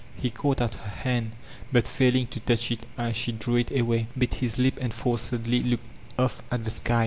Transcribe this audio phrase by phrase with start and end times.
[0.15, 1.35] He caught at her hand,
[1.71, 5.61] but failing to touch it as she drew i* away, bit his lip and forcedly
[5.61, 5.85] looked
[6.17, 6.99] off at the sky an!